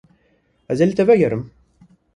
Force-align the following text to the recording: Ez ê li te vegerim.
Ez 0.75 0.79
ê 0.83 0.87
li 0.87 0.95
te 0.99 1.03
vegerim. 1.11 1.43